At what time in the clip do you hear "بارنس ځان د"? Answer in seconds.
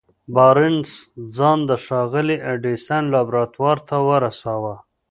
0.35-1.71